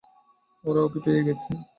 [0.63, 1.51] ওরা ওকে পেয়ে গেছে।